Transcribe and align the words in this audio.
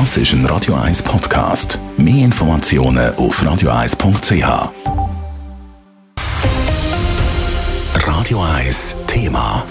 Das 0.00 0.16
ist 0.16 0.32
ein 0.32 0.44
Radio 0.46 0.74
1 0.74 1.04
Podcast. 1.04 1.78
Mehr 1.96 2.24
Informationen 2.24 3.14
auf 3.14 3.40
radio1.ch. 3.40 4.72
Radio 8.04 8.42
1 8.42 8.96
Thema. 9.06 9.64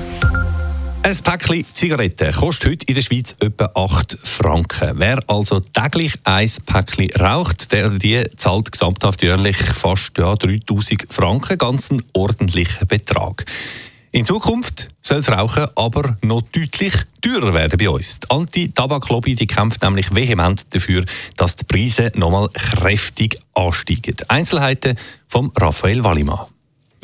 Ein 1.02 1.18
Päckchen 1.18 1.66
Zigaretten 1.74 2.32
kostet 2.32 2.72
heute 2.72 2.86
in 2.86 2.96
der 2.96 3.02
Schweiz 3.02 3.36
etwa 3.42 3.70
8 3.76 4.18
Franken. 4.24 4.94
Wer 4.96 5.20
also 5.28 5.60
täglich 5.60 6.14
ein 6.24 6.50
Päckchen 6.66 7.12
raucht, 7.20 7.74
der 7.74 7.90
die 7.90 8.24
zahlt 8.38 8.72
gesamthaft 8.72 9.24
jährlich 9.24 9.58
fast 9.58 10.18
ja, 10.18 10.38
3000 10.38 11.04
Franken, 11.12 11.58
ganz 11.58 11.92
ein 11.92 12.02
ordentlicher 12.14 12.86
Betrag. 12.86 13.46
In 14.16 14.26
Zukunft 14.26 14.90
soll 15.02 15.24
das 15.24 15.36
Rauchen 15.36 15.66
aber 15.74 16.18
noch 16.22 16.44
deutlich 16.44 16.94
teurer 17.20 17.52
werden 17.56 17.80
bei 17.80 17.90
uns. 17.90 18.20
Die 18.20 18.30
Anti-Tabak-Lobby 18.30 19.36
kämpft 19.48 19.82
nämlich 19.82 20.14
vehement 20.14 20.64
dafür, 20.70 21.04
dass 21.36 21.56
die 21.56 21.64
Preise 21.64 22.12
nochmal 22.14 22.48
kräftig 22.50 23.40
ansteigen. 23.56 24.16
Einzelheiten 24.28 25.00
von 25.28 25.52
Raphael 25.58 26.04
Wallimann. 26.04 26.46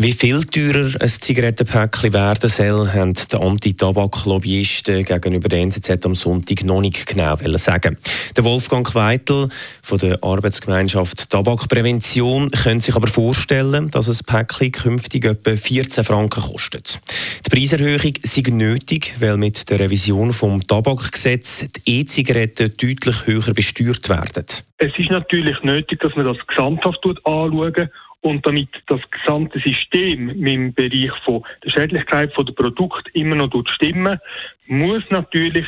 Wie 0.01 0.13
viel 0.13 0.45
teurer 0.45 0.91
ein 1.01 1.09
Zigarettenpäckchen 1.09 2.13
werden 2.13 2.49
soll, 2.49 2.87
haben 2.87 3.15
die 3.15 3.35
Anti-Tabak-Lobbyisten 3.35 5.03
gegenüber 5.03 5.49
der 5.49 5.59
NZZ 5.59 6.05
am 6.05 6.15
Sonntag 6.15 6.63
noch 6.63 6.79
nicht 6.79 7.05
genau 7.05 7.35
sagen. 7.57 7.97
Der 8.37 8.45
Wolfgang 8.45 8.95
Weitel 8.95 9.49
von 9.83 9.97
der 9.97 10.23
Arbeitsgemeinschaft 10.23 11.29
Tabakprävention 11.29 12.49
könnte 12.51 12.85
sich 12.85 12.95
aber 12.95 13.07
vorstellen, 13.07 13.91
dass 13.91 14.07
ein 14.07 14.25
Päckchen 14.25 14.71
künftig 14.71 15.25
etwa 15.25 15.57
14 15.57 16.05
Franken 16.05 16.43
kostet. 16.43 17.01
Die 17.45 17.49
Preiserhöhung 17.49 18.13
sei 18.23 18.43
nötig, 18.51 19.15
weil 19.19 19.35
mit 19.35 19.69
der 19.69 19.81
Revision 19.81 20.31
vom 20.31 20.65
Tabakgesetz 20.65 21.65
die 21.85 21.99
E-Zigaretten 21.99 22.71
deutlich 22.77 23.27
höher 23.27 23.53
besteuert 23.53 24.07
werden. 24.07 24.45
Es 24.77 24.97
ist 24.97 25.11
natürlich 25.11 25.61
nötig, 25.63 25.99
dass 25.99 26.15
man 26.15 26.25
das 26.25 26.37
gesamthaft 26.47 27.05
anschaut 27.05 27.89
und 28.21 28.45
damit 28.45 28.69
das 28.87 29.01
gesamte 29.11 29.59
System 29.59 30.29
im 30.45 30.73
Bereich 30.73 31.11
von 31.23 31.43
der 31.63 31.69
Schädlichkeit 31.69 32.31
der 32.37 32.53
Produkte 32.53 33.09
immer 33.13 33.35
noch 33.35 33.51
stimmen, 33.73 34.19
muss 34.67 35.03
natürlich 35.09 35.65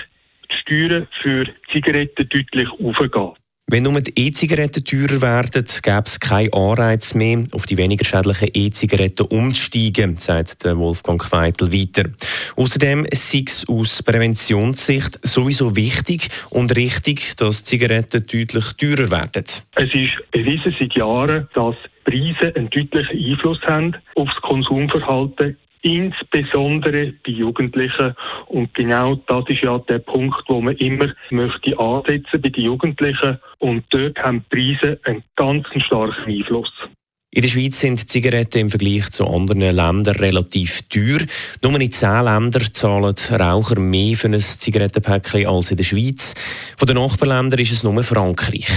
die 0.51 0.57
Steuern 0.57 1.07
für 1.21 1.45
Zigaretten 1.71 2.27
deutlich 2.27 2.69
aufgehen. 2.71 3.33
Wenn 3.71 3.83
nur 3.83 4.01
die 4.01 4.11
E-Zigaretten 4.27 4.83
teurer 4.83 5.21
werden, 5.21 5.63
gäbe 5.81 6.03
es 6.05 6.19
keinen 6.19 6.51
Anreiz 6.51 7.13
mehr, 7.13 7.45
auf 7.53 7.65
die 7.65 7.77
weniger 7.77 8.03
schädlichen 8.03 8.49
E-Zigaretten 8.53 9.27
umzusteigen, 9.27 10.17
sagt 10.17 10.65
Wolfgang 10.65 11.21
Queitel 11.21 11.71
weiter. 11.71 12.09
Außerdem 12.57 13.07
sei 13.13 13.43
es 13.47 13.65
aus 13.69 14.03
Präventionssicht 14.03 15.19
sowieso 15.25 15.73
wichtig 15.77 16.27
und 16.49 16.75
richtig, 16.75 17.37
dass 17.37 17.63
Zigaretten 17.63 18.25
deutlich 18.25 18.73
teurer 18.73 19.09
werden. 19.09 19.45
Es 19.75 19.93
ist 19.93 20.31
bewiesen 20.31 20.75
seit 20.77 20.93
Jahren, 20.93 21.47
dass 21.53 21.75
Preise 22.03 22.55
einen 22.55 22.69
deutlichen 22.69 23.17
Einfluss 23.17 23.61
haben 23.63 23.95
auf 24.15 24.29
das 24.29 24.41
Konsumverhalten 24.41 25.57
insbesondere 25.81 27.13
bei 27.25 27.31
Jugendlichen. 27.31 28.15
Und 28.47 28.73
genau 28.73 29.15
das 29.27 29.45
ist 29.49 29.61
ja 29.61 29.77
der 29.79 29.99
Punkt, 29.99 30.43
wo 30.47 30.61
man 30.61 30.75
immer 30.77 31.11
möchte 31.29 31.77
ansetzen 31.77 32.41
bei 32.41 32.49
den 32.49 32.63
Jugendlichen. 32.63 33.39
Und 33.59 33.85
dort 33.89 34.17
haben 34.19 34.45
Preise 34.49 34.99
einen 35.03 35.23
ganz 35.35 35.67
starken 35.77 36.31
Einfluss. 36.31 36.71
In 37.33 37.43
der 37.43 37.47
Schweiz 37.47 37.79
sind 37.79 38.09
Zigaretten 38.09 38.57
im 38.57 38.69
Vergleich 38.69 39.09
zu 39.11 39.25
anderen 39.25 39.61
Ländern 39.61 40.17
relativ 40.17 40.81
teuer. 40.89 41.19
Nur 41.63 41.79
in 41.79 41.89
zehn 41.89 42.25
Ländern 42.25 42.73
zahlen 42.73 43.15
Raucher 43.15 43.79
mehr 43.79 44.17
für 44.17 44.27
ein 44.27 44.37
Zigarettenpäckchen 44.37 45.47
als 45.47 45.71
in 45.71 45.77
der 45.77 45.85
Schweiz. 45.85 46.35
Von 46.75 46.87
den 46.87 46.97
Nachbarländern 46.97 47.61
ist 47.61 47.71
es 47.71 47.83
nur 47.85 48.03
Frankreich. 48.03 48.67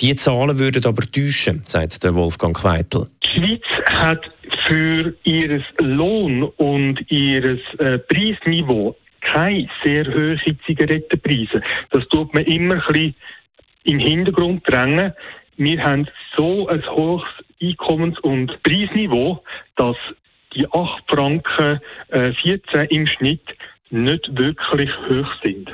Die 0.00 0.14
Zahlen 0.14 0.60
würden 0.60 0.86
aber 0.86 1.10
täuschen, 1.10 1.62
sagt 1.64 2.04
der 2.04 2.14
Wolfgang 2.14 2.56
Queitel. 2.56 3.08
Die 3.24 3.40
Schweiz 3.40 3.64
hat 3.90 4.22
für 4.68 5.12
ihr 5.24 5.60
Lohn 5.80 6.44
und 6.44 7.00
ihr 7.10 7.58
äh, 7.80 7.98
Preisniveau 7.98 8.94
keine 9.22 9.68
sehr 9.82 10.06
hohen 10.06 10.58
Zigarettenpreise. 10.66 11.62
Das 11.90 12.06
tut 12.10 12.32
man 12.32 12.44
immer 12.44 12.76
ein 12.76 12.92
bisschen 12.92 13.14
im 13.82 13.98
Hintergrund 13.98 14.62
drängen. 14.68 15.12
Wir 15.56 15.82
haben 15.82 16.06
so 16.36 16.68
ein 16.68 16.80
hohes 16.88 17.24
Einkommens- 17.60 18.20
und 18.20 18.62
Preisniveau, 18.62 19.42
dass 19.76 19.96
die 20.54 20.66
8 20.70 21.04
Franken 21.08 21.80
äh, 22.08 22.32
14 22.32 22.86
im 22.86 23.06
Schnitt 23.06 23.42
nicht 23.90 24.28
wirklich 24.36 24.90
hoch 25.08 25.30
sind. 25.42 25.70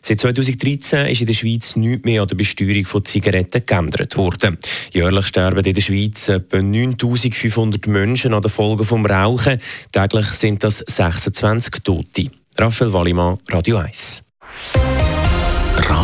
Seit 0.00 0.20
2013 0.20 1.06
ist 1.06 1.20
in 1.20 1.26
der 1.26 1.34
Schweiz 1.34 1.74
nichts 1.74 2.04
mehr 2.04 2.22
an 2.22 2.28
der 2.28 2.36
Besteuerung 2.36 2.86
von 2.86 3.04
Zigaretten 3.04 3.66
geändert 3.66 4.16
worden. 4.16 4.56
Jährlich 4.92 5.26
sterben 5.26 5.64
in 5.64 5.74
der 5.74 5.80
Schweiz 5.80 6.28
etwa 6.28 6.62
9500 6.62 7.86
Menschen 7.88 8.32
an 8.32 8.42
den 8.42 8.50
Folgen 8.50 8.84
vom 8.84 9.04
Rauchen. 9.04 9.60
Täglich 9.92 10.26
sind 10.26 10.62
das 10.62 10.78
26 10.78 11.82
Tote. 11.82 12.30
Raphael 12.56 12.92
Wallimann, 12.92 13.38
Radio 13.50 13.78
1. 13.78 14.24